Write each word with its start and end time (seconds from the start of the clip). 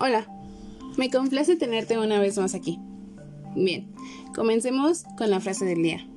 Hola, 0.00 0.28
me 0.96 1.10
complace 1.10 1.56
tenerte 1.56 1.98
una 1.98 2.20
vez 2.20 2.38
más 2.38 2.54
aquí. 2.54 2.78
Bien, 3.54 3.92
comencemos 4.34 5.04
con 5.16 5.30
la 5.30 5.40
frase 5.40 5.64
del 5.64 5.82
día. 5.82 6.08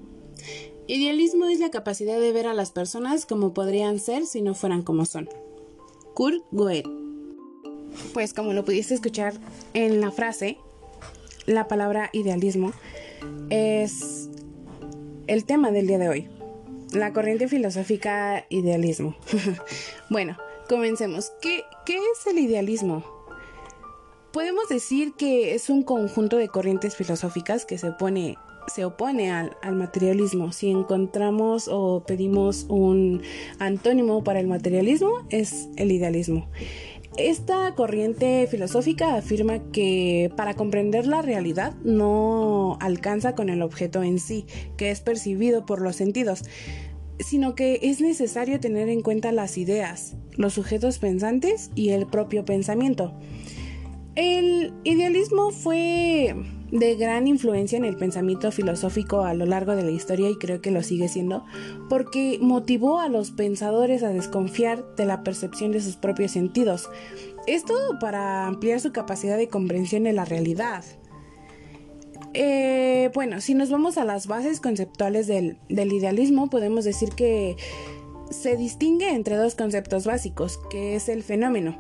Idealismo 0.88 1.46
es 1.46 1.60
la 1.60 1.72
capacidad 1.72 2.20
de 2.20 2.32
ver 2.32 2.48
a 2.48 2.54
las 2.54 2.72
personas 2.72 3.26
como 3.26 3.54
podrían 3.54 4.00
ser 4.00 4.26
si 4.26 4.42
no 4.42 4.54
fueran 4.54 4.84
como 4.84 5.06
son. 5.06 5.30
Kurt 6.14 6.44
Goethe. 6.52 6.90
Pues 8.14 8.34
como 8.34 8.54
lo 8.54 8.66
pudiste 8.66 8.94
escuchar 8.94 9.34
en 9.74 10.02
la 10.02 10.12
frase, 10.12 10.58
la 11.46 11.68
palabra 11.68 12.10
idealismo 12.14 12.72
es 13.50 14.30
el 15.28 15.46
tema 15.46 15.72
del 15.72 15.88
día 15.88 15.98
de 15.98 16.10
hoy. 16.10 16.28
La 16.92 17.14
corriente 17.14 17.48
filosófica 17.48 18.46
idealismo. 18.50 19.16
bueno, 20.10 20.38
comencemos. 20.72 21.34
¿Qué, 21.42 21.66
¿Qué 21.86 21.98
es 21.98 22.26
el 22.28 22.40
idealismo? 22.40 23.04
Podemos 24.32 24.70
decir 24.70 25.12
que 25.18 25.54
es 25.54 25.70
un 25.70 25.84
conjunto 25.84 26.38
de 26.38 26.48
corrientes 26.48 26.96
filosóficas 26.96 27.66
que 27.66 27.78
se 27.78 27.90
opone, 27.90 28.38
se 28.74 28.86
opone 28.86 29.32
al, 29.32 29.58
al, 29.62 29.76
materialismo. 29.76 30.54
Si 30.54 30.70
encontramos 30.70 31.68
o 31.70 32.06
pedimos 32.08 32.68
un 32.70 33.22
antónimo 33.60 34.24
para 34.24 34.40
el 34.40 34.48
materialismo, 34.48 35.26
es 35.30 35.68
el 35.76 35.92
idealismo. 35.92 36.48
Esta 37.18 37.76
corriente 37.76 38.48
filosófica 38.48 39.16
afirma 39.16 39.60
que 39.74 40.32
para 40.38 40.54
comprender 40.54 41.06
la 41.06 41.22
realidad 41.22 41.74
no 41.84 42.78
alcanza 42.80 43.36
con 43.36 43.50
el 43.50 43.62
objeto 43.62 44.04
en 44.04 44.20
sí, 44.20 44.46
que 44.78 44.92
es 44.92 45.02
percibido 45.02 45.66
por 45.66 45.82
los 45.82 45.98
sentidos, 45.98 46.46
sino 47.24 47.56
que 47.56 47.80
es 47.84 48.02
necesario 48.02 48.60
tener 48.60 48.90
en 48.90 49.02
cuenta 49.02 49.32
las 49.32 49.58
ideas, 49.58 50.16
los 50.38 50.54
sujetos 50.54 51.00
pensantes 51.00 51.72
y 51.76 51.90
el 51.90 52.08
propio 52.08 52.46
pensamiento. 52.46 53.14
El 54.16 54.74
idealismo 54.84 55.52
fue 55.52 56.36
de 56.72 56.96
gran 56.96 57.28
influencia 57.28 57.78
en 57.78 57.86
el 57.86 57.98
pensamiento 57.98 58.52
filosófico 58.52 59.24
a 59.24 59.34
lo 59.34 59.46
largo 59.46 59.76
de 59.76 59.84
la 59.84 59.92
historia 59.92 60.30
y 60.30 60.38
creo 60.38 60.62
que 60.62 60.72
lo 60.72 60.84
sigue 60.84 61.08
siendo, 61.08 61.46
porque 61.90 62.38
motivó 62.42 63.00
a 63.00 63.10
los 63.10 63.32
pensadores 63.32 64.04
a 64.04 64.10
desconfiar 64.10 64.96
de 64.96 65.06
la 65.06 65.24
percepción 65.24 65.72
de 65.72 65.82
sus 65.82 65.98
propios 65.98 66.32
sentidos. 66.32 66.90
Esto 67.48 67.74
para 68.00 68.48
ampliar 68.48 68.80
su 68.80 68.92
capacidad 68.92 69.38
de 69.38 69.50
comprensión 69.50 70.04
de 70.04 70.14
la 70.14 70.26
realidad. 70.26 70.84
Eh, 72.34 73.12
bueno, 73.14 73.42
si 73.42 73.54
nos 73.54 73.70
vamos 73.70 73.98
a 73.98 74.06
las 74.06 74.28
bases 74.28 74.60
conceptuales 74.60 75.28
del, 75.28 75.58
idealismo, 75.70 76.50
podemos 76.50 76.86
decir 76.86 77.10
que 77.10 77.58
se 78.30 78.56
distingue 78.56 79.10
entre 79.10 79.36
dos 79.36 79.56
conceptos 79.56 80.06
básicos, 80.06 80.60
que 80.70 80.96
es 80.96 81.10
el 81.10 81.24
fenómeno 81.24 81.78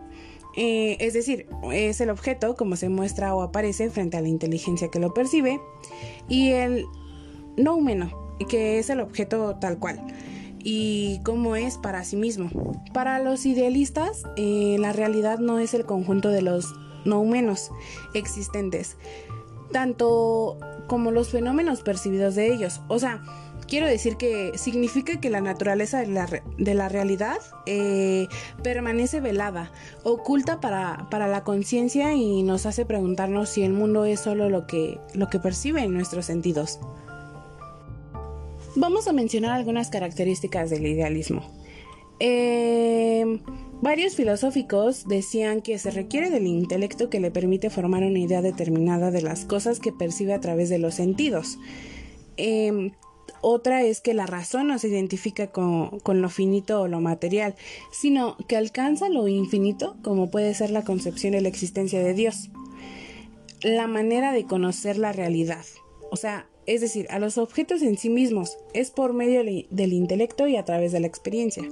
eh, 0.55 0.97
es 0.99 1.13
decir, 1.13 1.47
es 1.71 2.01
el 2.01 2.09
objeto 2.09 2.55
como 2.55 2.75
se 2.75 2.89
muestra 2.89 3.33
o 3.33 3.41
aparece 3.41 3.89
frente 3.89 4.17
a 4.17 4.21
la 4.21 4.27
inteligencia 4.27 4.89
que 4.89 4.99
lo 4.99 5.13
percibe 5.13 5.61
y 6.27 6.49
el 6.49 6.85
noumeno, 7.55 8.35
que 8.49 8.77
es 8.77 8.89
el 8.89 8.99
objeto 8.99 9.55
tal 9.61 9.79
cual 9.79 10.03
y 10.63 11.21
cómo 11.23 11.55
es 11.55 11.77
para 11.77 12.03
sí 12.03 12.15
mismo. 12.15 12.49
Para 12.93 13.19
los 13.19 13.45
idealistas, 13.45 14.23
eh, 14.35 14.77
la 14.79 14.93
realidad 14.93 15.39
no 15.39 15.59
es 15.59 15.73
el 15.73 15.85
conjunto 15.85 16.29
de 16.29 16.41
los 16.41 16.73
noumenos 17.05 17.71
existentes, 18.13 18.97
tanto 19.71 20.57
como 20.87 21.11
los 21.11 21.29
fenómenos 21.29 21.81
percibidos 21.81 22.35
de 22.35 22.53
ellos. 22.53 22.81
O 22.87 22.99
sea, 22.99 23.21
quiero 23.67 23.87
decir 23.87 24.17
que 24.17 24.51
significa 24.57 25.19
que 25.21 25.29
la 25.29 25.39
naturaleza 25.39 25.99
de 25.99 26.07
la, 26.07 26.27
de 26.57 26.73
la 26.73 26.89
realidad 26.89 27.37
eh, 27.65 28.27
permanece 28.63 29.21
velada, 29.21 29.71
oculta 30.03 30.59
para, 30.59 31.07
para 31.09 31.27
la 31.27 31.43
conciencia 31.43 32.13
y 32.13 32.43
nos 32.43 32.65
hace 32.65 32.85
preguntarnos 32.85 33.49
si 33.49 33.63
el 33.63 33.71
mundo 33.71 34.03
es 34.03 34.19
solo 34.19 34.49
lo 34.49 34.67
que, 34.67 34.99
lo 35.13 35.29
que 35.29 35.39
percibe 35.39 35.83
en 35.83 35.93
nuestros 35.93 36.25
sentidos. 36.25 36.79
Vamos 38.75 39.07
a 39.07 39.13
mencionar 39.13 39.51
algunas 39.51 39.89
características 39.89 40.69
del 40.69 40.85
idealismo. 40.85 41.41
Eh, 42.19 43.39
varios 43.81 44.15
filosóficos 44.15 45.07
decían 45.07 45.61
que 45.61 45.77
se 45.77 45.91
requiere 45.91 46.29
del 46.29 46.47
intelecto 46.47 47.09
que 47.09 47.19
le 47.19 47.31
permite 47.31 47.69
formar 47.69 48.03
una 48.03 48.19
idea 48.19 48.41
determinada 48.41 49.11
de 49.11 49.21
las 49.21 49.45
cosas 49.45 49.79
que 49.79 49.91
percibe 49.91 50.33
a 50.33 50.41
través 50.41 50.69
de 50.69 50.79
los 50.79 50.95
sentidos. 50.95 51.57
Eh, 52.37 52.91
otra 53.41 53.81
es 53.81 54.01
que 54.01 54.13
la 54.13 54.27
razón 54.27 54.67
no 54.67 54.77
se 54.77 54.87
identifica 54.87 55.47
con, 55.47 55.99
lo 56.05 56.29
finito 56.29 56.81
o 56.81 56.87
lo 56.87 57.01
material, 57.01 57.55
sino 57.91 58.37
que 58.47 58.55
alcanza 58.55 59.09
lo 59.09 59.27
infinito, 59.27 59.97
como 60.03 60.29
puede 60.29 60.53
ser 60.53 60.69
la 60.69 60.83
concepción 60.83 61.33
de 61.33 61.41
la 61.41 61.49
existencia 61.49 62.03
de 62.03 62.13
Dios. 62.13 62.51
La 63.63 63.87
manera 63.87 64.31
de 64.31 64.45
conocer 64.45 64.97
la 64.97 65.11
realidad, 65.11 65.65
o 66.11 66.17
sea, 66.17 66.47
es 66.67 66.81
decir, 66.81 67.07
a 67.09 67.17
los 67.17 67.39
objetos 67.39 67.81
en 67.81 67.97
sí 67.97 68.09
mismos, 68.09 68.57
es 68.73 68.91
por 68.91 69.13
medio 69.13 69.43
del 69.43 69.93
intelecto 69.93 70.47
y 70.47 70.55
a 70.55 70.65
través 70.65 70.91
de 70.91 70.99
la 70.99 71.07
experiencia. 71.07 71.63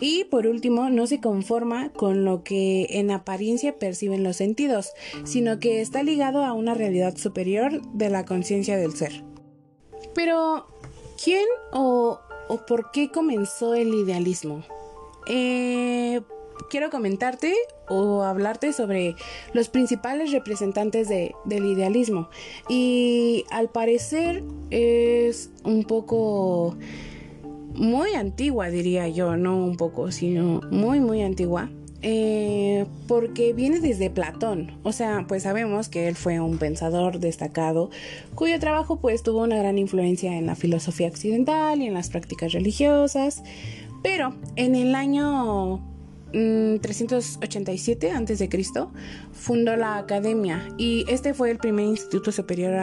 Y 0.00 0.24
por 0.24 0.46
último, 0.46 0.90
no 0.90 1.06
se 1.06 1.20
conforma 1.20 1.90
con 1.90 2.24
lo 2.24 2.44
que 2.44 2.86
en 2.90 3.10
apariencia 3.10 3.78
perciben 3.78 4.22
los 4.22 4.36
sentidos, 4.36 4.92
sino 5.24 5.58
que 5.58 5.80
está 5.80 6.02
ligado 6.02 6.44
a 6.44 6.52
una 6.52 6.74
realidad 6.74 7.16
superior 7.16 7.82
de 7.92 8.10
la 8.10 8.24
conciencia 8.24 8.76
del 8.76 8.94
ser. 8.94 9.24
Pero, 10.14 10.66
¿quién 11.22 11.44
o, 11.72 12.20
por 12.66 12.90
qué 12.90 13.10
comenzó 13.10 13.74
el 13.74 13.94
idealismo? 13.94 14.62
Eh, 15.26 16.20
quiero 16.70 16.90
comentarte 16.90 17.54
o 17.88 18.22
hablarte 18.22 18.72
sobre 18.72 19.16
los 19.52 19.68
principales 19.68 20.32
representantes 20.32 21.08
del 21.08 21.66
idealismo. 21.66 22.28
Y 22.68 23.44
al 23.50 23.68
parecer 23.68 24.44
es 24.70 25.50
un 25.64 25.84
poco 25.84 26.76
muy 27.78 28.14
antigua, 28.14 28.70
diría 28.70 29.08
yo, 29.08 29.36
no 29.36 29.56
un 29.56 29.76
poco, 29.76 30.10
sino 30.10 30.60
muy, 30.70 31.00
muy 31.00 31.22
antigua. 31.22 31.70
Eh, 32.00 32.86
porque 33.08 33.52
viene 33.52 33.80
desde 33.80 34.08
Platón, 34.08 34.78
o 34.84 34.92
sea, 34.92 35.24
pues 35.26 35.42
sabemos 35.42 35.88
que 35.88 36.06
él 36.06 36.14
fue 36.14 36.38
un 36.38 36.56
pensador 36.56 37.18
destacado 37.18 37.90
cuyo 38.36 38.60
trabajo 38.60 39.00
pues 39.00 39.24
tuvo 39.24 39.42
una 39.42 39.56
gran 39.56 39.78
influencia 39.78 40.36
en 40.36 40.46
la 40.46 40.54
filosofía 40.54 41.08
occidental 41.08 41.82
y 41.82 41.86
en 41.86 41.94
las 41.94 42.08
prácticas 42.08 42.52
religiosas, 42.52 43.42
pero 44.04 44.32
en 44.54 44.76
el 44.76 44.94
año 44.94 45.80
387 46.30 48.12
a.C. 48.12 48.48
fundó 49.32 49.74
la 49.74 49.96
academia 49.96 50.68
y 50.78 51.04
este 51.08 51.34
fue 51.34 51.50
el 51.50 51.58
primer 51.58 51.86
instituto 51.86 52.30
superior 52.30 52.76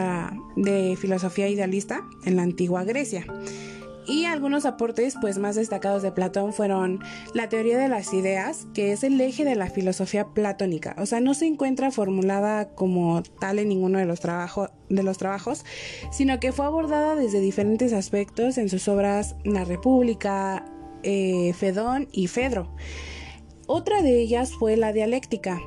de 0.56 0.94
filosofía 1.00 1.48
idealista 1.48 2.02
en 2.26 2.36
la 2.36 2.42
antigua 2.42 2.84
Grecia. 2.84 3.24
Y 4.06 4.24
algunos 4.24 4.66
aportes 4.66 5.16
pues 5.20 5.38
más 5.38 5.56
destacados 5.56 6.02
de 6.02 6.12
Platón 6.12 6.52
fueron 6.52 7.00
la 7.34 7.48
teoría 7.48 7.76
de 7.76 7.88
las 7.88 8.14
ideas, 8.14 8.68
que 8.72 8.92
es 8.92 9.02
el 9.02 9.20
eje 9.20 9.44
de 9.44 9.56
la 9.56 9.68
filosofía 9.68 10.28
platónica. 10.28 10.94
O 10.98 11.06
sea, 11.06 11.20
no 11.20 11.34
se 11.34 11.46
encuentra 11.46 11.90
formulada 11.90 12.68
como 12.74 13.22
tal 13.40 13.58
en 13.58 13.68
ninguno 13.68 13.98
de 13.98 14.04
los, 14.04 14.20
de 14.20 15.02
los 15.02 15.18
trabajos, 15.18 15.64
sino 16.12 16.38
que 16.38 16.52
fue 16.52 16.66
abordada 16.66 17.16
desde 17.16 17.40
diferentes 17.40 17.92
aspectos 17.92 18.58
en 18.58 18.68
sus 18.68 18.86
obras 18.86 19.34
La 19.44 19.64
República, 19.64 20.64
eh, 21.02 21.52
Fedón 21.54 22.06
y 22.12 22.28
Fedro. 22.28 22.70
Otra 23.66 24.02
de 24.02 24.20
ellas 24.20 24.52
fue 24.52 24.76
la 24.76 24.92
dialéctica, 24.92 25.60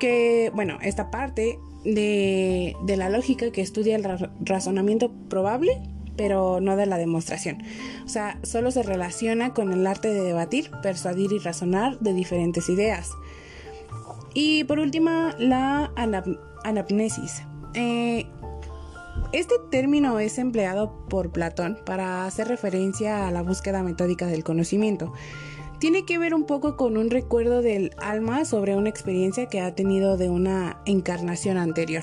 que, 0.00 0.50
bueno, 0.52 0.78
esta 0.82 1.12
parte 1.12 1.60
de, 1.84 2.74
de 2.84 2.96
la 2.96 3.08
lógica 3.08 3.52
que 3.52 3.60
estudia 3.60 3.94
el 3.94 4.04
razonamiento 4.40 5.12
probable 5.28 5.80
pero 6.18 6.60
no 6.60 6.76
de 6.76 6.84
la 6.84 6.98
demostración. 6.98 7.62
O 8.04 8.08
sea, 8.08 8.38
solo 8.42 8.70
se 8.70 8.82
relaciona 8.82 9.54
con 9.54 9.72
el 9.72 9.86
arte 9.86 10.12
de 10.12 10.20
debatir, 10.20 10.70
persuadir 10.82 11.32
y 11.32 11.38
razonar 11.38 11.98
de 12.00 12.12
diferentes 12.12 12.68
ideas. 12.68 13.12
Y 14.34 14.64
por 14.64 14.80
último, 14.80 15.30
la 15.38 15.90
anapnesis. 16.64 17.42
Eh, 17.72 18.26
este 19.32 19.54
término 19.70 20.20
es 20.20 20.38
empleado 20.38 21.06
por 21.08 21.30
Platón 21.30 21.78
para 21.86 22.24
hacer 22.24 22.48
referencia 22.48 23.26
a 23.26 23.30
la 23.30 23.42
búsqueda 23.42 23.82
metódica 23.82 24.26
del 24.26 24.44
conocimiento. 24.44 25.12
Tiene 25.78 26.04
que 26.04 26.18
ver 26.18 26.34
un 26.34 26.44
poco 26.44 26.76
con 26.76 26.96
un 26.96 27.10
recuerdo 27.10 27.62
del 27.62 27.92
alma 27.98 28.44
sobre 28.44 28.74
una 28.74 28.88
experiencia 28.88 29.46
que 29.46 29.60
ha 29.60 29.74
tenido 29.74 30.16
de 30.16 30.28
una 30.28 30.80
encarnación 30.86 31.56
anterior. 31.56 32.02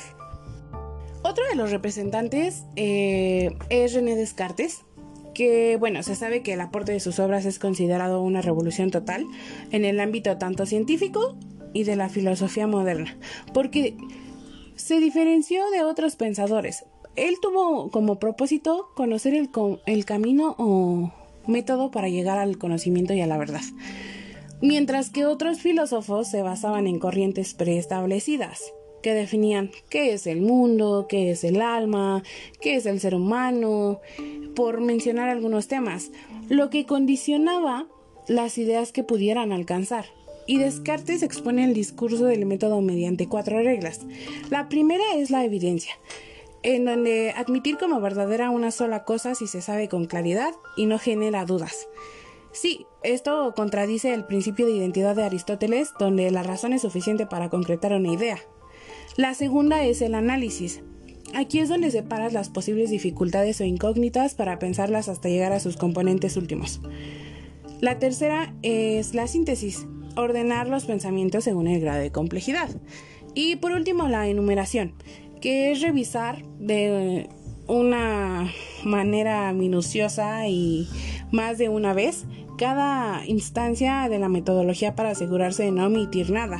Otro 1.36 1.50
de 1.50 1.56
los 1.56 1.72
representantes 1.72 2.64
eh, 2.78 3.58
es 3.68 3.94
René 3.94 4.16
Descartes, 4.16 4.86
que 5.34 5.76
bueno, 5.76 6.02
se 6.02 6.16
sabe 6.16 6.42
que 6.44 6.54
el 6.54 6.62
aporte 6.62 6.94
de 6.94 7.02
sus 7.02 7.20
obras 7.20 7.44
es 7.44 7.60
considerado 7.60 8.22
una 8.22 8.42
revolución 8.42 8.90
total 8.90 9.26
en 9.72 9.84
el 9.84 10.00
ámbito 10.00 10.38
tanto 10.38 10.66
científico 10.66 11.36
y 11.74 11.84
de 11.84 11.98
la 11.98 12.08
filosofía 12.08 12.68
moderna, 12.68 13.18
porque 13.54 13.98
se 14.78 15.02
diferenció 15.02 15.70
de 15.72 15.84
otros 15.84 16.16
pensadores. 16.16 16.86
Él 17.18 17.36
tuvo 17.42 17.92
como 17.92 18.18
propósito 18.18 18.88
conocer 18.96 19.34
el, 19.34 19.50
el 19.88 20.06
camino 20.06 20.56
o 20.58 21.12
método 21.48 21.92
para 21.92 22.08
llegar 22.08 22.38
al 22.38 22.58
conocimiento 22.58 23.14
y 23.14 23.20
a 23.20 23.28
la 23.28 23.38
verdad. 23.38 23.60
mientras 24.62 25.10
que 25.10 25.26
otros 25.26 25.60
filósofos 25.60 26.30
se 26.30 26.44
basaban 26.44 26.88
en 26.88 26.98
corrientes 26.98 27.54
preestablecidas, 27.56 28.62
que 29.06 29.14
definían 29.14 29.70
qué 29.88 30.14
es 30.14 30.26
el 30.26 30.42
mundo, 30.42 31.06
qué 31.08 31.30
es 31.30 31.44
el 31.44 31.62
alma, 31.62 32.24
qué 32.60 32.76
es 32.76 32.88
el 32.88 33.00
ser 33.00 33.14
humano, 33.14 34.00
por 34.56 34.82
mencionar 34.82 35.30
algunos 35.30 35.68
temas, 35.68 36.10
lo 36.50 36.72
que 36.72 36.88
condicionaba 36.88 37.86
las 38.28 38.58
ideas 38.58 38.92
que 38.92 39.04
pudieran 39.04 39.52
alcanzar. 39.52 40.06
Y 40.48 40.58
Descartes 40.58 41.22
expone 41.22 41.66
el 41.66 41.76
discurso 41.76 42.26
del 42.26 42.48
método 42.48 42.82
mediante 42.82 43.28
cuatro 43.28 43.60
reglas. 43.60 44.00
La 44.50 44.70
primera 44.70 45.04
es 45.18 45.30
la 45.30 45.46
evidencia, 45.46 45.94
en 46.64 46.86
donde 46.86 47.30
admitir 47.38 47.78
como 47.78 48.02
verdadera 48.02 48.50
una 48.50 48.72
sola 48.72 49.04
cosa 49.04 49.36
si 49.36 49.46
se 49.46 49.62
sabe 49.62 49.88
con 49.88 50.08
claridad 50.08 50.56
y 50.78 50.88
no 50.88 50.98
genera 50.98 51.46
dudas. 51.46 51.88
Sí, 52.54 52.88
esto 53.04 53.54
contradice 53.56 54.16
el 54.16 54.26
principio 54.26 54.66
de 54.66 54.72
identidad 54.72 55.16
de 55.16 55.26
Aristóteles, 55.26 55.94
donde 56.00 56.32
la 56.32 56.42
razón 56.42 56.74
es 56.74 56.82
suficiente 56.82 57.28
para 57.28 57.52
concretar 57.52 57.94
una 57.94 58.12
idea. 58.12 58.40
La 59.18 59.34
segunda 59.34 59.82
es 59.86 60.02
el 60.02 60.14
análisis. 60.14 60.82
Aquí 61.34 61.60
es 61.60 61.70
donde 61.70 61.90
separas 61.90 62.34
las 62.34 62.50
posibles 62.50 62.90
dificultades 62.90 63.62
o 63.62 63.64
incógnitas 63.64 64.36
para 64.36 64.60
pensarlas 64.60 65.08
hasta 65.08 65.30
llegar 65.30 65.54
a 65.54 65.62
sus 65.62 65.78
componentes 65.78 66.36
últimos. 66.36 66.82
La 67.80 67.98
tercera 67.98 68.54
es 68.62 69.14
la 69.16 69.28
síntesis, 69.28 69.88
ordenar 70.18 70.68
los 70.68 70.84
pensamientos 70.84 71.46
según 71.46 71.68
el 71.68 71.80
grado 71.80 72.02
de 72.02 72.12
complejidad. 72.12 72.70
Y 73.34 73.56
por 73.56 73.72
último, 73.72 74.10
la 74.10 74.28
enumeración, 74.28 74.94
que 75.40 75.72
es 75.72 75.82
revisar 75.82 76.44
de 76.60 77.30
una 77.68 78.52
manera 78.84 79.54
minuciosa 79.54 80.48
y 80.50 80.90
más 81.32 81.58
de 81.58 81.70
una 81.70 81.94
vez 81.94 82.26
cada 82.58 83.26
instancia 83.26 84.10
de 84.10 84.20
la 84.20 84.28
metodología 84.28 84.94
para 84.94 85.12
asegurarse 85.12 85.64
de 85.64 85.72
no 85.72 85.86
omitir 85.86 86.32
nada. 86.32 86.60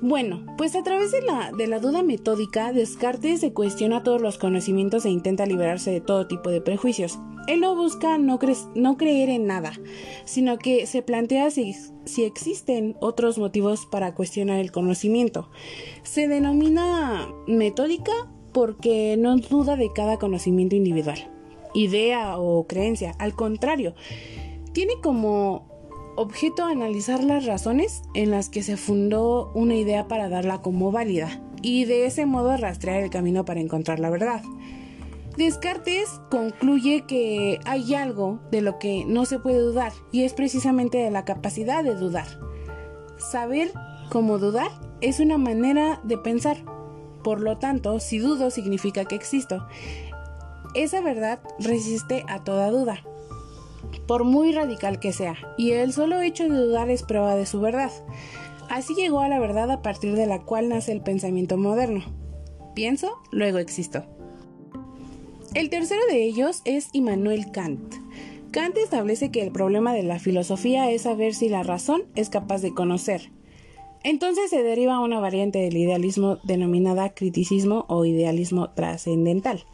Bueno, 0.00 0.44
pues 0.56 0.76
a 0.76 0.84
través 0.84 1.10
de 1.10 1.22
la, 1.22 1.50
de 1.50 1.66
la 1.66 1.80
duda 1.80 2.02
metódica, 2.02 2.72
Descartes 2.72 3.40
se 3.40 3.52
cuestiona 3.52 4.04
todos 4.04 4.20
los 4.22 4.38
conocimientos 4.38 5.04
e 5.04 5.10
intenta 5.10 5.44
liberarse 5.44 5.90
de 5.90 6.00
todo 6.00 6.28
tipo 6.28 6.50
de 6.50 6.60
prejuicios. 6.60 7.18
Él 7.48 7.60
no 7.60 7.74
busca 7.74 8.18
no, 8.18 8.38
creer 8.38 9.30
en 9.30 9.46
nada, 9.46 9.72
sino 10.24 10.58
que 10.58 10.86
se 10.86 11.02
plantea 11.02 11.50
si, 11.50 11.74
si 12.04 12.24
existen 12.24 12.94
otros 13.00 13.38
motivos 13.38 13.86
para 13.86 14.14
cuestionar 14.14 14.60
el 14.60 14.70
conocimiento. 14.70 15.48
Se 16.02 16.28
denomina 16.28 17.26
metódica 17.46 18.12
porque 18.52 19.16
no 19.18 19.36
duda 19.38 19.76
de 19.76 19.90
cada 19.94 20.18
conocimiento 20.18 20.76
individual, 20.76 21.30
idea 21.74 22.38
o 22.38 22.66
creencia. 22.66 23.14
Al 23.18 23.34
contrario, 23.34 23.94
tiene 24.72 25.00
como 25.02 25.67
objeto 26.18 26.64
analizar 26.64 27.22
las 27.22 27.46
razones 27.46 28.02
en 28.12 28.32
las 28.32 28.48
que 28.48 28.64
se 28.64 28.76
fundó 28.76 29.52
una 29.54 29.76
idea 29.76 30.08
para 30.08 30.28
darla 30.28 30.60
como 30.60 30.90
válida 30.90 31.40
y 31.62 31.84
de 31.84 32.06
ese 32.06 32.26
modo 32.26 32.56
rastrear 32.56 33.04
el 33.04 33.10
camino 33.10 33.44
para 33.44 33.60
encontrar 33.60 34.00
la 34.00 34.10
verdad. 34.10 34.42
Descartes 35.36 36.08
concluye 36.28 37.04
que 37.06 37.60
hay 37.64 37.94
algo 37.94 38.40
de 38.50 38.62
lo 38.62 38.80
que 38.80 39.04
no 39.06 39.26
se 39.26 39.38
puede 39.38 39.60
dudar 39.60 39.92
y 40.10 40.24
es 40.24 40.34
precisamente 40.34 40.98
de 40.98 41.12
la 41.12 41.24
capacidad 41.24 41.84
de 41.84 41.94
dudar. 41.94 42.26
Saber 43.16 43.70
cómo 44.10 44.38
dudar 44.38 44.72
es 45.00 45.20
una 45.20 45.38
manera 45.38 46.00
de 46.02 46.18
pensar. 46.18 46.56
Por 47.22 47.40
lo 47.40 47.58
tanto, 47.58 48.00
si 48.00 48.18
dudo 48.18 48.50
significa 48.50 49.04
que 49.04 49.14
existo. 49.14 49.64
Esa 50.74 51.00
verdad 51.00 51.38
resiste 51.60 52.24
a 52.26 52.42
toda 52.42 52.70
duda 52.70 53.04
por 54.06 54.24
muy 54.24 54.52
radical 54.52 55.00
que 55.00 55.12
sea, 55.12 55.36
y 55.56 55.72
el 55.72 55.92
solo 55.92 56.20
hecho 56.20 56.48
de 56.48 56.56
dudar 56.56 56.90
es 56.90 57.02
prueba 57.02 57.34
de 57.34 57.46
su 57.46 57.60
verdad. 57.60 57.90
Así 58.68 58.94
llegó 58.94 59.20
a 59.20 59.28
la 59.28 59.38
verdad 59.38 59.70
a 59.70 59.82
partir 59.82 60.14
de 60.14 60.26
la 60.26 60.40
cual 60.40 60.68
nace 60.68 60.92
el 60.92 61.00
pensamiento 61.00 61.56
moderno. 61.56 62.02
Pienso, 62.74 63.18
luego 63.30 63.58
existo. 63.58 64.04
El 65.54 65.70
tercero 65.70 66.02
de 66.10 66.24
ellos 66.24 66.60
es 66.64 66.88
Immanuel 66.92 67.50
Kant. 67.50 67.94
Kant 68.50 68.76
establece 68.76 69.30
que 69.30 69.42
el 69.42 69.52
problema 69.52 69.92
de 69.92 70.02
la 70.02 70.18
filosofía 70.18 70.90
es 70.90 71.02
saber 71.02 71.34
si 71.34 71.48
la 71.48 71.62
razón 71.62 72.04
es 72.14 72.30
capaz 72.30 72.60
de 72.60 72.74
conocer. 72.74 73.30
Entonces 74.04 74.50
se 74.50 74.62
deriva 74.62 75.00
una 75.00 75.20
variante 75.20 75.58
del 75.58 75.76
idealismo 75.76 76.38
denominada 76.44 77.10
criticismo 77.10 77.84
o 77.88 78.04
idealismo 78.04 78.70
trascendental, 78.70 79.64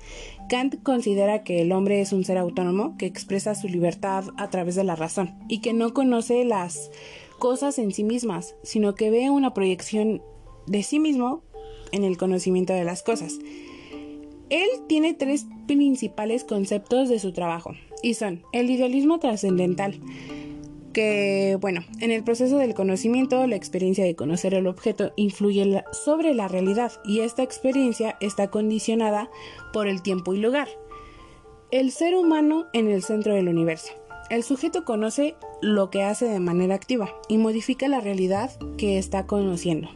Kant 0.48 0.82
considera 0.82 1.42
que 1.42 1.62
el 1.62 1.72
hombre 1.72 2.00
es 2.00 2.12
un 2.12 2.24
ser 2.24 2.36
autónomo 2.36 2.96
que 2.98 3.06
expresa 3.06 3.54
su 3.54 3.68
libertad 3.68 4.24
a 4.36 4.50
través 4.50 4.74
de 4.74 4.84
la 4.84 4.94
razón 4.94 5.34
y 5.48 5.60
que 5.60 5.72
no 5.72 5.94
conoce 5.94 6.44
las 6.44 6.90
cosas 7.38 7.78
en 7.78 7.92
sí 7.92 8.04
mismas, 8.04 8.54
sino 8.62 8.94
que 8.94 9.10
ve 9.10 9.30
una 9.30 9.54
proyección 9.54 10.22
de 10.66 10.82
sí 10.82 10.98
mismo 10.98 11.42
en 11.92 12.04
el 12.04 12.18
conocimiento 12.18 12.72
de 12.72 12.84
las 12.84 13.02
cosas. 13.02 13.38
Él 14.50 14.68
tiene 14.86 15.14
tres 15.14 15.46
principales 15.66 16.44
conceptos 16.44 17.08
de 17.08 17.18
su 17.18 17.32
trabajo 17.32 17.72
y 18.02 18.14
son 18.14 18.42
el 18.52 18.68
idealismo 18.68 19.18
trascendental, 19.18 19.98
que, 20.94 21.58
bueno, 21.60 21.82
en 22.00 22.10
el 22.10 22.24
proceso 22.24 22.56
del 22.56 22.72
conocimiento, 22.72 23.46
la 23.46 23.56
experiencia 23.56 24.04
de 24.04 24.16
conocer 24.16 24.54
el 24.54 24.66
objeto 24.66 25.12
influye 25.16 25.84
sobre 25.92 26.32
la 26.32 26.48
realidad 26.48 26.92
y 27.04 27.20
esta 27.20 27.42
experiencia 27.42 28.16
está 28.20 28.48
condicionada 28.48 29.28
por 29.74 29.86
el 29.86 30.00
tiempo 30.00 30.32
y 30.32 30.38
lugar. 30.38 30.68
El 31.70 31.90
ser 31.90 32.14
humano 32.14 32.66
en 32.72 32.88
el 32.88 33.02
centro 33.02 33.34
del 33.34 33.48
universo. 33.48 33.92
El 34.30 34.42
sujeto 34.42 34.86
conoce 34.86 35.34
lo 35.60 35.90
que 35.90 36.02
hace 36.02 36.24
de 36.26 36.40
manera 36.40 36.74
activa 36.74 37.14
y 37.28 37.36
modifica 37.36 37.88
la 37.88 38.00
realidad 38.00 38.52
que 38.78 38.96
está 38.96 39.26
conociendo. 39.26 39.90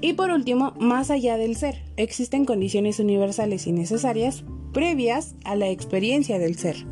Y 0.00 0.14
por 0.14 0.30
último, 0.30 0.72
más 0.80 1.10
allá 1.10 1.36
del 1.36 1.56
ser, 1.56 1.82
existen 1.98 2.46
condiciones 2.46 2.98
universales 3.00 3.66
y 3.66 3.72
necesarias 3.72 4.44
previas 4.72 5.34
a 5.44 5.56
la 5.56 5.68
experiencia 5.68 6.38
del 6.38 6.56
ser. 6.56 6.86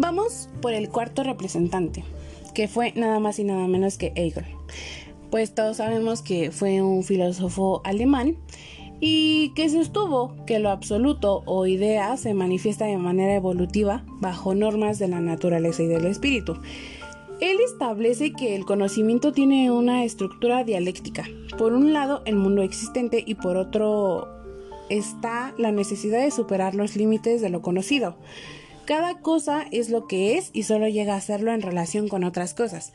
Vamos 0.00 0.48
por 0.62 0.72
el 0.72 0.88
cuarto 0.88 1.24
representante, 1.24 2.04
que 2.54 2.68
fue 2.68 2.94
nada 2.96 3.20
más 3.20 3.38
y 3.38 3.44
nada 3.44 3.66
menos 3.66 3.98
que 3.98 4.14
Hegel. 4.16 4.46
Pues 5.30 5.54
todos 5.54 5.76
sabemos 5.76 6.22
que 6.22 6.50
fue 6.50 6.80
un 6.80 7.04
filósofo 7.04 7.82
alemán 7.84 8.38
y 8.98 9.52
que 9.54 9.68
sostuvo 9.68 10.34
que 10.46 10.58
lo 10.58 10.70
absoluto 10.70 11.42
o 11.44 11.66
idea 11.66 12.16
se 12.16 12.32
manifiesta 12.32 12.86
de 12.86 12.96
manera 12.96 13.34
evolutiva 13.34 14.02
bajo 14.20 14.54
normas 14.54 14.98
de 14.98 15.08
la 15.08 15.20
naturaleza 15.20 15.82
y 15.82 15.86
del 15.88 16.06
espíritu. 16.06 16.56
Él 17.42 17.58
establece 17.62 18.32
que 18.32 18.56
el 18.56 18.64
conocimiento 18.64 19.32
tiene 19.32 19.70
una 19.70 20.04
estructura 20.04 20.64
dialéctica. 20.64 21.28
Por 21.58 21.74
un 21.74 21.92
lado, 21.92 22.22
el 22.24 22.36
mundo 22.36 22.62
existente 22.62 23.22
y 23.26 23.34
por 23.34 23.58
otro 23.58 24.28
está 24.88 25.54
la 25.58 25.72
necesidad 25.72 26.22
de 26.22 26.30
superar 26.30 26.74
los 26.74 26.96
límites 26.96 27.42
de 27.42 27.50
lo 27.50 27.60
conocido. 27.60 28.16
Cada 28.90 29.20
cosa 29.20 29.66
es 29.70 29.88
lo 29.88 30.08
que 30.08 30.36
es 30.36 30.50
y 30.52 30.64
solo 30.64 30.88
llega 30.88 31.14
a 31.14 31.20
serlo 31.20 31.52
en 31.52 31.62
relación 31.62 32.08
con 32.08 32.24
otras 32.24 32.54
cosas. 32.54 32.92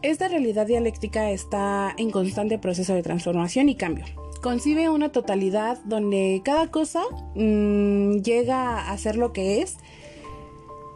Esta 0.00 0.28
realidad 0.28 0.66
dialéctica 0.66 1.30
está 1.30 1.94
en 1.98 2.10
constante 2.10 2.58
proceso 2.58 2.94
de 2.94 3.02
transformación 3.02 3.68
y 3.68 3.74
cambio. 3.74 4.06
Concibe 4.40 4.88
una 4.88 5.12
totalidad 5.12 5.76
donde 5.84 6.40
cada 6.42 6.70
cosa 6.70 7.02
mm, 7.34 8.22
llega 8.22 8.90
a 8.90 8.96
ser 8.96 9.16
lo 9.16 9.34
que 9.34 9.60
es 9.60 9.76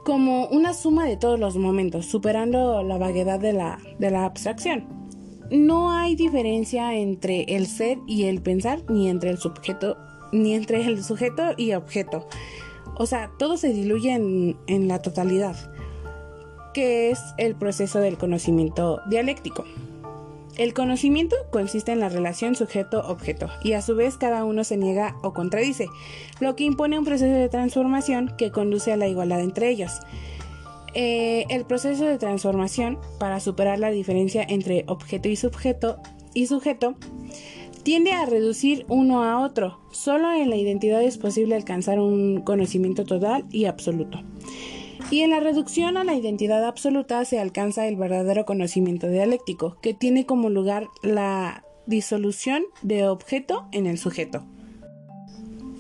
como 0.07 0.47
una 0.47 0.73
suma 0.73 1.05
de 1.05 1.19
todos 1.19 1.39
los 1.39 1.59
momentos, 1.59 2.07
superando 2.07 2.83
la 2.83 2.97
vaguedad 2.97 3.41
de 3.41 3.53
la, 3.53 3.79
de 3.99 4.11
la 4.11 4.25
abstracción. 4.25 4.87
No 5.51 5.93
hay 5.93 6.15
diferencia 6.15 6.95
entre 6.95 7.43
el 7.43 7.67
ser 7.67 7.99
y 8.07 8.25
el 8.25 8.41
pensar, 8.41 8.85
ni 8.89 9.11
entre 9.11 9.29
el 9.29 9.37
sujeto, 9.37 9.99
ni 10.33 10.55
entre 10.55 10.87
el 10.87 11.05
sujeto 11.05 11.53
y 11.59 11.75
objeto. 11.75 12.27
O 13.01 13.07
sea, 13.07 13.31
todo 13.39 13.57
se 13.57 13.73
diluye 13.73 14.13
en, 14.13 14.87
la 14.87 15.01
totalidad, 15.01 15.57
que 16.75 17.11
es 17.11 17.19
el 17.39 17.55
proceso 17.55 17.99
del 17.99 18.19
conocimiento 18.19 19.01
dialéctico. 19.09 19.65
El 20.59 20.75
conocimiento 20.75 21.35
consiste 21.51 21.93
en 21.93 22.01
la 22.01 22.11
relación 22.11 22.57
sujeto-objeto 22.57 23.49
y 23.65 23.73
a 23.73 23.81
su 23.81 23.97
vez 23.97 24.19
cada 24.19 24.45
uno 24.45 24.65
se 24.65 24.77
niega 24.77 25.17
o 25.23 25.33
contradice, 25.33 25.87
lo 26.41 26.57
que 26.57 26.65
impone 26.65 26.99
un 26.99 27.07
proceso 27.07 27.33
de 27.33 27.49
transformación 27.49 28.35
que 28.37 28.51
conduce 28.51 28.93
a 28.93 28.99
la 28.99 29.09
igualdad 29.09 29.41
entre 29.41 29.71
ellos. 29.71 29.93
Eh, 30.93 31.47
el 31.49 31.65
proceso 31.65 32.05
de 32.05 32.19
transformación 32.19 32.99
para 33.19 33.41
superar 33.41 33.79
la 33.79 33.91
diferencia 33.91 34.45
entre 34.47 34.85
objeto 34.89 35.31
y 35.31 35.37
sujeto 35.37 35.97
y 36.35 36.49
sujeto 36.49 36.97
tiende 37.83 38.13
a 38.13 38.27
reducir 38.27 38.85
uno 38.89 39.23
a 39.23 39.41
otro. 39.41 39.81
Solo 39.91 40.33
en 40.33 40.51
la 40.51 40.57
identidad 40.57 41.03
es 41.03 41.19
posible 41.19 41.57
alcanzar 41.57 42.01
un 42.01 42.43
conocimiento 42.43 43.05
total 43.05 43.45
y 43.51 43.65
absoluto. 43.65 44.23
Y 45.11 45.21
en 45.21 45.31
la 45.31 45.41
reducción 45.41 45.97
a 45.97 46.05
la 46.05 46.15
identidad 46.15 46.65
absoluta 46.65 47.25
se 47.25 47.41
alcanza 47.41 47.89
el 47.89 47.97
verdadero 47.97 48.45
conocimiento 48.45 49.09
dialéctico, 49.09 49.77
que 49.81 49.95
tiene 49.95 50.27
como 50.27 50.51
lugar 50.51 50.89
la 51.03 51.65
disolución 51.87 52.63
de 52.83 53.09
objeto 53.09 53.67
en 53.73 53.87
el 53.87 53.99
sujeto. 53.99 54.45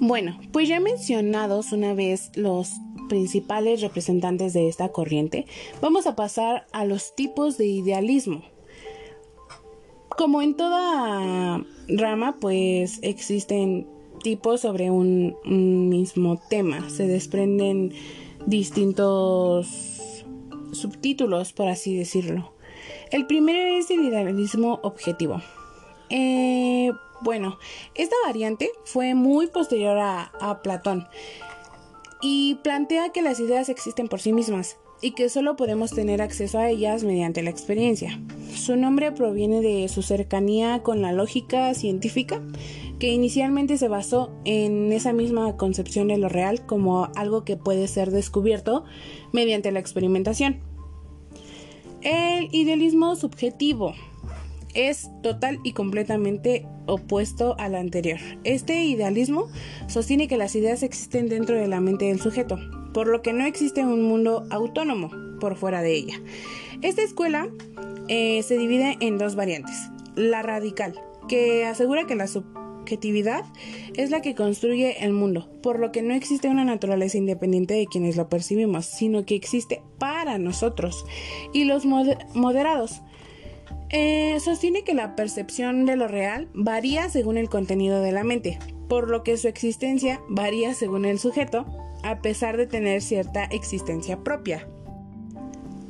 Bueno, 0.01 0.41
pues 0.51 0.67
ya 0.67 0.81
mencionados 0.81 1.73
una 1.73 1.95
vez 1.95 2.33
los 2.35 2.73
principales 3.09 3.83
representantes 3.83 4.55
de 4.55 4.69
esta 4.69 4.89
corriente, 4.89 5.47
vamos 5.83 6.07
a 6.07 6.17
pasar 6.17 6.67
a 6.73 6.85
los 6.85 7.15
tipos 7.15 7.59
de 7.59 7.67
idealismo. 7.67 8.43
Como 10.21 10.43
en 10.43 10.55
toda 10.55 11.65
rama, 11.89 12.37
pues 12.39 12.99
existen 13.01 13.89
tipos 14.23 14.61
sobre 14.61 14.91
un, 14.91 15.35
mismo 15.89 16.39
tema. 16.51 16.91
Se 16.91 17.07
desprenden 17.07 17.95
distintos 18.45 20.27
subtítulos, 20.73 21.55
por 21.55 21.69
así 21.69 21.97
decirlo. 21.97 22.53
El 23.11 23.27
primero 23.27 23.79
es 23.79 23.91
el 23.91 24.05
idealismo 24.05 24.79
objetivo. 24.83 25.41
Eh, 26.11 26.93
bueno, 27.23 27.59
esta 27.95 28.17
variante 28.27 28.71
fue 28.85 29.15
muy 29.15 29.47
posterior 29.47 29.97
a, 29.99 30.61
Platón 30.63 31.09
y 32.21 32.57
plantea 32.57 33.09
que 33.09 33.23
las 33.23 33.41
ideas 33.41 33.71
existen 33.71 34.09
por 34.09 34.21
sí 34.21 34.35
mismas 34.35 34.77
y 35.03 35.13
que 35.13 35.29
solo 35.29 35.57
podemos 35.57 35.93
tener 35.93 36.23
acceso 36.23 36.59
a 36.59 36.69
ellas 36.69 37.05
mediante 37.05 37.43
la 37.43 37.51
experiencia. 37.51 38.21
Su 38.55 38.77
nombre 38.77 39.13
proviene 39.13 39.61
de 39.61 39.89
su 39.89 40.03
cercanía 40.03 40.83
con 40.83 41.03
la 41.03 41.13
lógica 41.13 41.73
científica, 41.75 42.43
que 42.99 43.09
inicialmente 43.09 43.79
se 43.79 43.89
basó 43.89 44.31
en 44.45 44.93
esa 44.93 45.13
misma 45.13 45.57
concepción 45.57 46.09
de 46.09 46.19
lo 46.19 46.29
real 46.29 46.67
como 46.67 47.09
algo 47.17 47.45
que 47.45 47.57
puede 47.57 47.89
ser 47.89 48.11
descubierto 48.11 48.85
mediante 49.33 49.73
la 49.73 49.81
experimentación. 49.81 50.61
El 52.03 52.49
idealismo 52.53 53.17
subjetivo 53.17 53.95
es 54.75 55.11
total 55.23 55.59
y 55.65 55.73
completamente 55.73 56.67
opuesto 56.87 57.57
al 57.59 57.75
anterior. 57.75 58.19
Este 58.45 58.85
idealismo 58.85 59.49
sostiene 59.89 60.29
que 60.29 60.37
las 60.37 60.55
ideas 60.55 60.83
existen 60.83 61.29
dentro 61.29 61.57
de 61.57 61.69
la 61.69 61.81
mente 61.81 62.07
del 62.07 62.21
sujeto, 62.21 62.59
por 62.93 63.09
lo 63.09 63.23
que 63.23 63.33
no 63.33 63.45
existe 63.45 63.85
un 63.85 64.03
mundo 64.03 64.47
autónomo 64.51 65.11
por 65.41 65.57
fuera 65.57 65.83
de 65.83 65.95
ella. 65.95 66.21
Esta 66.83 67.03
escuela 67.03 67.49
eh, 68.09 68.43
se 68.43 68.59
divide 68.59 68.97
en 69.01 69.19
dos 69.19 69.35
variantes. 69.37 69.91
La 70.17 70.43
radical, 70.43 71.01
que 71.29 71.65
asegura 71.65 72.07
que 72.07 72.17
la 72.17 72.27
subjetividad 72.27 73.45
es 73.95 74.11
la 74.11 74.21
que 74.21 74.35
construye 74.35 75.05
el 75.05 75.13
mundo, 75.13 75.49
por 75.63 75.79
lo 75.79 75.93
que 75.93 76.03
no 76.03 76.15
existe 76.15 76.49
una 76.49 76.65
naturaleza 76.65 77.19
independiente 77.19 77.75
de 77.75 77.87
quienes 77.87 78.17
lo 78.17 78.29
percibimos, 78.29 78.87
sino 78.87 79.25
que 79.25 79.35
existe 79.35 79.83
para 79.99 80.39
nosotros. 80.39 81.05
Y 81.53 81.65
los 81.65 81.85
moderados, 81.87 83.03
eh, 83.93 84.39
sostiene 84.41 84.85
que 84.85 84.95
la 84.95 85.17
percepción 85.17 85.85
de 85.85 85.97
lo 85.97 86.07
real 86.07 86.49
varía 86.55 87.09
según 87.09 87.37
el 87.37 87.49
contenido 87.49 88.01
de 88.01 88.13
la 88.13 88.23
mente, 88.23 88.59
por 88.89 89.11
lo 89.11 89.25
que 89.25 89.37
su 89.37 89.49
existencia 89.49 90.21
varía 90.29 90.75
según 90.75 91.05
el 91.05 91.19
sujeto, 91.19 91.67
a 92.03 92.21
pesar 92.21 92.57
de 92.57 92.67
tener 92.67 93.03
cierta 93.03 93.45
existencia 93.45 94.19
propia. 94.23 94.69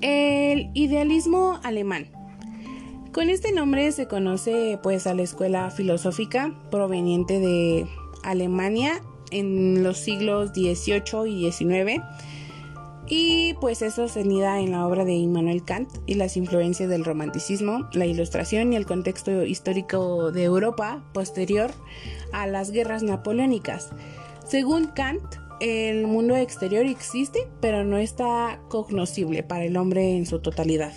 El 0.00 0.70
idealismo 0.74 1.60
alemán. 1.62 2.06
Con 3.12 3.28
este 3.28 3.52
nombre 3.52 3.90
se 3.92 4.06
conoce 4.06 4.78
pues 4.82 5.06
a 5.06 5.14
la 5.14 5.22
escuela 5.22 5.70
filosófica 5.70 6.54
proveniente 6.70 7.40
de 7.40 7.86
Alemania 8.22 9.02
en 9.30 9.82
los 9.82 9.98
siglos 9.98 10.50
XVIII 10.50 11.28
y 11.28 11.50
XIX 11.50 12.02
y 13.10 13.54
pues 13.54 13.82
eso 13.82 14.06
se 14.06 14.22
nida 14.22 14.60
en 14.60 14.70
la 14.70 14.86
obra 14.86 15.04
de 15.04 15.14
Immanuel 15.14 15.64
Kant 15.64 15.90
y 16.06 16.14
las 16.14 16.36
influencias 16.36 16.88
del 16.88 17.04
romanticismo, 17.04 17.88
la 17.92 18.06
ilustración 18.06 18.72
y 18.72 18.76
el 18.76 18.86
contexto 18.86 19.42
histórico 19.42 20.30
de 20.30 20.44
Europa 20.44 21.02
posterior 21.12 21.72
a 22.32 22.46
las 22.46 22.70
guerras 22.70 23.02
napoleónicas. 23.02 23.90
Según 24.46 24.86
Kant, 24.86 25.24
el 25.60 26.06
mundo 26.06 26.36
exterior 26.36 26.86
existe, 26.86 27.48
pero 27.60 27.84
no 27.84 27.98
está 27.98 28.60
cognoscible 28.68 29.42
para 29.42 29.64
el 29.64 29.76
hombre 29.76 30.16
en 30.16 30.26
su 30.26 30.40
totalidad, 30.40 30.92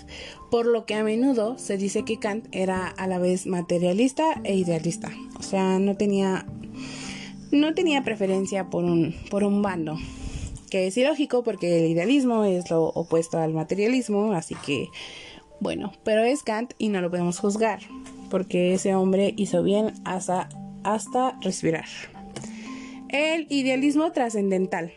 por 0.50 0.66
lo 0.66 0.86
que 0.86 0.96
a 0.96 1.04
menudo 1.04 1.58
se 1.58 1.78
dice 1.78 2.04
que 2.04 2.20
Kant 2.20 2.48
era 2.52 2.88
a 2.88 3.08
la 3.08 3.20
vez 3.20 3.46
materialista 3.46 4.42
e 4.44 4.56
idealista, 4.56 5.12
o 5.38 5.44
sea, 5.44 5.80
no 5.80 5.96
tenía 5.96 6.46
no 7.52 7.76
tenía 7.76 8.04
preferencia 8.04 8.70
por 8.70 8.84
un 8.84 9.16
por 9.30 9.44
un 9.44 9.62
bando 9.62 9.98
que 10.72 10.88
es 10.88 10.98
ilógico 10.98 11.44
porque 11.44 11.80
el 11.80 11.92
idealismo 11.92 12.46
es 12.46 12.72
lo 12.72 12.86
opuesto 12.86 13.38
al 13.38 13.54
materialismo, 13.54 14.34
así 14.34 14.56
que 14.66 14.90
bueno, 15.64 15.94
pero 16.04 16.24
es 16.24 16.44
Kant 16.44 16.74
y 16.78 16.90
no 16.90 17.00
lo 17.00 17.10
podemos 17.10 17.40
juzgar, 17.40 17.80
porque 18.30 18.74
ese 18.74 18.96
hombre 18.96 19.34
hizo 19.38 19.64
bien 19.64 19.94
hasta, 20.04 20.50
hasta 20.84 21.38
respirar. 21.42 21.86
El 23.14 23.48
idealismo 23.50 24.12
trascendental. 24.12 24.92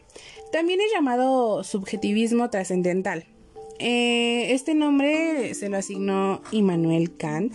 También 0.50 0.80
es 0.80 0.90
llamado 0.92 1.62
subjetivismo 1.62 2.50
trascendental. 2.50 3.26
Eh, 3.78 4.52
este 4.52 4.75
nombre 4.75 5.54
se 5.54 5.68
lo 5.68 5.76
asignó 5.76 6.42
Immanuel 6.50 7.16
Kant 7.16 7.52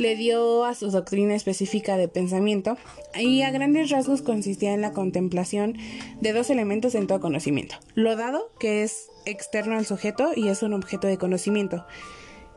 le 0.00 0.16
dio 0.16 0.64
a 0.64 0.74
su 0.74 0.90
doctrina 0.90 1.34
específica 1.34 1.98
de 1.98 2.08
pensamiento 2.08 2.78
y 3.14 3.42
a 3.42 3.50
grandes 3.50 3.90
rasgos 3.90 4.22
consistía 4.22 4.72
en 4.72 4.80
la 4.80 4.92
contemplación 4.92 5.76
de 6.20 6.32
dos 6.32 6.48
elementos 6.48 6.94
en 6.94 7.06
todo 7.06 7.20
conocimiento. 7.20 7.76
Lo 7.94 8.16
dado, 8.16 8.50
que 8.58 8.82
es 8.82 9.10
externo 9.26 9.76
al 9.76 9.84
sujeto 9.84 10.30
y 10.34 10.48
es 10.48 10.62
un 10.62 10.72
objeto 10.72 11.06
de 11.06 11.18
conocimiento, 11.18 11.84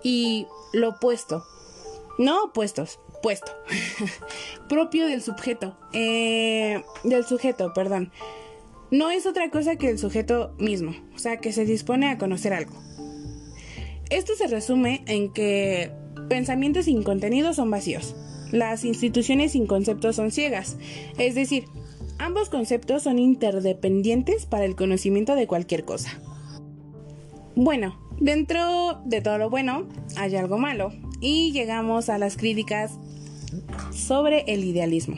y 0.03 0.47
lo 0.71 0.89
opuesto, 0.89 1.43
no 2.17 2.46
opuestos, 2.46 3.00
puesto, 3.22 3.51
propio 4.70 5.08
del 5.08 5.22
sujeto, 5.22 5.77
eh, 5.93 6.84
del 7.03 7.25
sujeto, 7.25 7.74
perdón. 7.74 8.12
No 8.91 9.10
es 9.10 9.25
otra 9.25 9.50
cosa 9.50 9.75
que 9.75 9.89
el 9.89 9.98
sujeto 9.98 10.53
mismo, 10.60 10.93
o 11.15 11.17
sea, 11.17 11.38
que 11.38 11.51
se 11.51 11.65
dispone 11.65 12.10
a 12.10 12.17
conocer 12.17 12.53
algo. 12.53 12.74
Esto 14.10 14.36
se 14.36 14.48
resume 14.48 15.03
en 15.08 15.34
que 15.34 15.91
Pensamientos 16.29 16.86
sin 16.86 17.03
contenido 17.03 17.53
son 17.53 17.70
vacíos. 17.70 18.15
Las 18.51 18.86
instituciones 18.86 19.53
sin 19.53 19.67
conceptos 19.67 20.15
son 20.15 20.32
ciegas. 20.32 20.77
Es 21.17 21.36
decir, 21.36 21.65
ambos 22.17 22.50
conceptos 22.50 23.03
son 23.03 23.20
interdependientes 23.20 24.46
para 24.46 24.65
el 24.65 24.75
conocimiento 24.75 25.36
de 25.36 25.48
cualquier 25.48 25.86
cosa. 25.86 26.20
Bueno, 27.55 28.00
dentro 28.20 29.01
de 29.05 29.22
todo 29.22 29.38
lo 29.38 29.50
bueno 29.50 29.88
hay 30.17 30.36
algo 30.36 30.58
malo 30.58 30.91
y 31.23 31.53
llegamos 31.53 32.09
a 32.09 32.17
las 32.17 32.35
críticas 32.35 32.91
sobre 33.91 34.43
el 34.47 34.63
idealismo. 34.65 35.15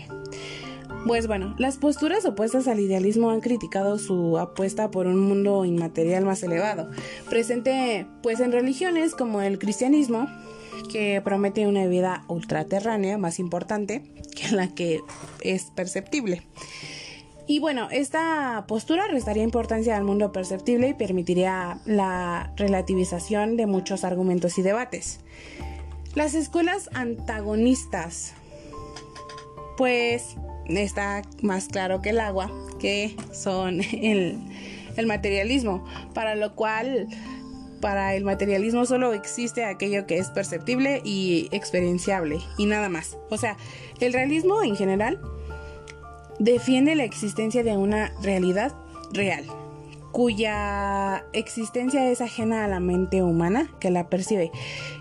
Pues 1.07 1.27
bueno, 1.27 1.55
las 1.57 1.77
posturas 1.77 2.25
opuestas 2.25 2.67
al 2.67 2.79
idealismo 2.79 3.31
han 3.31 3.41
criticado 3.41 3.97
su 3.97 4.37
apuesta 4.37 4.91
por 4.91 5.07
un 5.07 5.19
mundo 5.19 5.65
inmaterial 5.65 6.23
más 6.23 6.41
elevado, 6.43 6.89
presente 7.29 8.07
pues 8.23 8.39
en 8.39 8.51
religiones 8.51 9.13
como 9.13 9.41
el 9.41 9.59
cristianismo, 9.59 10.27
que 10.91 11.21
promete 11.23 11.67
una 11.67 11.85
vida 11.87 12.23
ultraterránea 12.27 13.17
más 13.17 13.39
importante 13.39 14.03
que 14.35 14.55
la 14.55 14.73
que 14.73 15.01
es 15.41 15.65
perceptible. 15.75 16.43
Y 17.47 17.59
bueno, 17.59 17.89
esta 17.91 18.65
postura 18.67 19.07
restaría 19.07 19.43
importancia 19.43 19.95
al 19.95 20.03
mundo 20.03 20.31
perceptible 20.31 20.89
y 20.89 20.93
permitiría 20.93 21.79
la 21.85 22.51
relativización 22.57 23.55
de 23.57 23.67
muchos 23.67 24.03
argumentos 24.03 24.57
y 24.57 24.63
debates. 24.63 25.19
Las 26.15 26.33
escuelas 26.33 26.89
antagonistas, 26.93 28.33
pues 29.77 30.37
está 30.69 31.21
más 31.41 31.67
claro 31.67 32.01
que 32.01 32.11
el 32.11 32.21
agua, 32.21 32.49
que 32.79 33.15
son 33.33 33.81
el, 33.93 34.39
el 34.95 35.07
materialismo, 35.07 35.83
para 36.13 36.35
lo 36.35 36.55
cual 36.55 37.07
para 37.81 38.15
el 38.15 38.23
materialismo 38.23 38.85
solo 38.85 39.13
existe 39.13 39.65
aquello 39.65 40.07
que 40.07 40.17
es 40.17 40.29
perceptible 40.29 41.01
y 41.03 41.49
experienciable 41.51 42.39
y 42.57 42.65
nada 42.65 42.87
más. 42.87 43.17
O 43.29 43.37
sea, 43.37 43.57
el 43.99 44.13
realismo 44.13 44.63
en 44.63 44.75
general 44.77 45.19
defiende 46.39 46.95
la 46.95 47.03
existencia 47.03 47.63
de 47.63 47.77
una 47.77 48.13
realidad 48.21 48.73
real, 49.11 49.45
cuya 50.15 51.25
existencia 51.33 52.09
es 52.09 52.21
ajena 52.21 52.63
a 52.63 52.69
la 52.69 52.79
mente 52.79 53.21
humana 53.21 53.69
que 53.81 53.91
la 53.91 54.07
percibe. 54.07 54.49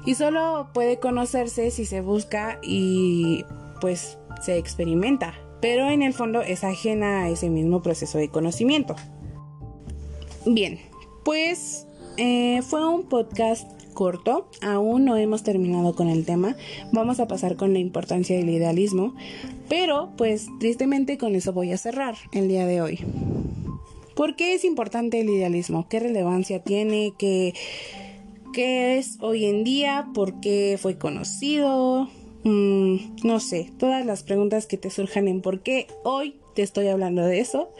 Y 0.04 0.16
solo 0.16 0.71
puede 0.75 0.99
conocerse 0.99 1.71
si 1.71 1.85
se 1.85 2.00
busca 2.00 2.59
y 2.64 3.44
pues 3.80 4.18
se 4.42 4.59
experimenta, 4.59 5.35
pero 5.61 5.88
en 5.88 6.02
el 6.02 6.14
fondo 6.14 6.42
es 6.42 6.64
ajena 6.64 7.23
a 7.23 7.28
ese 7.28 7.49
mismo 7.49 7.80
proceso 7.80 8.18
de 8.18 8.28
conocimiento. 8.28 8.97
Bien, 10.47 10.80
pues 11.25 11.87
eh, 12.16 12.62
fue 12.62 12.85
un 12.85 13.04
podcast 13.04 13.71
corto, 13.92 14.49
aún 14.62 15.04
no 15.04 15.16
hemos 15.16 15.44
terminado 15.44 15.94
con 15.94 16.09
el 16.09 16.26
tema, 16.26 16.56
vamos 16.90 17.21
a 17.21 17.28
pasar 17.28 17.54
con 17.54 17.73
la 17.73 17.78
importancia 17.78 18.37
del 18.37 18.50
idealismo, 18.50 19.14
pero 19.68 20.11
pues 20.16 20.49
tristemente 20.59 21.18
con 21.18 21.37
eso 21.37 21.52
voy 21.52 21.71
a 21.71 21.78
cerrar 21.78 22.16
el 22.33 22.49
día 22.49 22.66
de 22.66 22.83
hoy. 22.83 22.99
¿Por 24.14 24.37
qué 24.37 24.54
es 24.54 24.64
importante 24.64 25.21
el 25.21 25.28
idealismo? 25.28 25.88
¿Qué 25.88 26.00
relevancia 26.00 26.62
tiene? 26.62 27.14
¿Qué, 27.18 27.54
qué 28.52 28.99
es 28.99 29.18
hoy 29.21 29.47
en 29.47 29.64
día? 29.64 30.09
¿Por 30.14 30.40
qué 30.40 30.78
fue 30.80 30.99
conocido? 30.99 32.09
Mm, 32.44 32.97
no 33.25 33.40
sé, 33.40 33.73
todas 33.78 34.04
las 34.06 34.23
preguntas 34.23 34.66
que 34.66 34.76
te 34.76 34.90
surjan 34.90 35.28
en 35.28 35.40
por 35.40 35.62
qué 35.62 35.88
hoy 36.04 36.40
te 36.54 36.62
estoy 36.62 36.88
hablando 36.88 37.25
de 37.25 37.40
eso. 37.40 37.71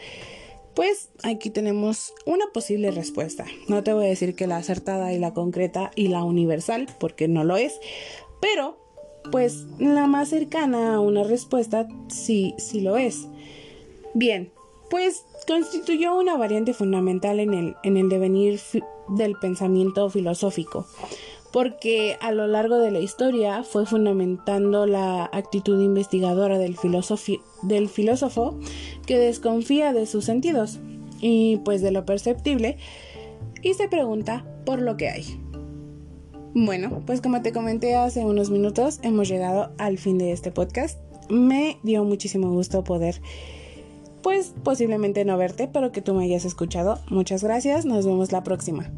Pues 0.75 1.09
aquí 1.23 1.49
tenemos 1.49 2.13
una 2.25 2.45
posible 2.53 2.91
respuesta. 2.91 3.45
No 3.69 3.81
te 3.83 3.93
voy 3.93 4.05
a 4.05 4.09
decir 4.09 4.35
que 4.35 4.47
la 4.47 4.57
acertada 4.57 5.13
y 5.13 5.19
la 5.19 5.33
concreta 5.33 5.91
y 5.95 6.09
la 6.09 6.23
universal, 6.23 6.87
porque 6.99 7.29
no 7.29 7.45
lo 7.45 7.55
es, 7.55 7.79
pero 8.41 8.77
pues 9.31 9.65
la 9.79 10.07
más 10.07 10.29
cercana 10.29 10.95
a 10.95 10.99
una 10.99 11.23
respuesta 11.23 11.87
sí, 12.09 12.55
sí 12.57 12.81
lo 12.81 12.97
es. 12.97 13.27
Bien, 14.13 14.51
pues 14.89 15.25
constituyó 15.47 16.17
una 16.17 16.37
variante 16.37 16.73
fundamental 16.73 17.39
en 17.39 17.53
el, 17.53 17.75
en 17.83 17.97
el 17.97 18.09
devenir 18.09 18.59
del 19.09 19.35
pensamiento 19.35 20.09
filosófico, 20.09 20.87
porque 21.51 22.17
a 22.21 22.31
lo 22.31 22.47
largo 22.47 22.77
de 22.79 22.91
la 22.91 22.99
historia 22.99 23.63
fue 23.63 23.85
fundamentando 23.85 24.85
la 24.85 25.25
actitud 25.31 25.81
investigadora 25.81 26.57
del, 26.57 26.75
del 27.63 27.89
filósofo 27.89 28.59
que 29.05 29.17
desconfía 29.17 29.93
de 29.93 30.05
sus 30.05 30.25
sentidos 30.25 30.79
y 31.21 31.57
pues 31.57 31.81
de 31.81 31.91
lo 31.91 32.05
perceptible 32.05 32.77
y 33.61 33.73
se 33.73 33.87
pregunta 33.87 34.45
por 34.65 34.81
lo 34.81 34.97
que 34.97 35.09
hay. 35.09 35.39
Bueno, 36.53 37.01
pues 37.05 37.19
como 37.19 37.41
te 37.41 37.51
comenté 37.51 37.95
hace 37.95 38.23
unos 38.23 38.49
minutos, 38.49 38.99
hemos 39.03 39.27
llegado 39.27 39.73
al 39.77 39.97
fin 39.97 40.17
de 40.17 40.31
este 40.31 40.51
podcast. 40.51 40.99
Me 41.29 41.79
dio 41.83 42.03
muchísimo 42.05 42.49
gusto 42.51 42.83
poder 42.83 43.19
pues 44.25 44.55
posiblemente 44.63 45.23
no 45.23 45.37
verte, 45.37 45.69
pero 45.71 45.91
que 45.91 46.01
tú 46.01 46.15
me 46.15 46.23
hayas 46.23 46.45
escuchado. 46.45 46.97
Muchas 47.11 47.43
gracias, 47.43 47.85
nos 47.85 48.07
vemos 48.07 48.31
la 48.31 48.41
próxima. 48.41 48.89